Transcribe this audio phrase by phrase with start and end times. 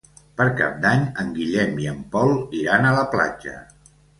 [0.39, 3.55] Per Cap d'Any en Guillem i en Pol iran a la platja.